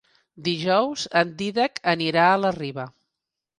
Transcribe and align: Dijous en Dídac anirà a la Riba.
Dijous 0.45 1.03
en 1.21 1.35
Dídac 1.43 1.79
anirà 1.95 2.25
a 2.33 2.43
la 2.47 2.55
Riba. 2.59 2.89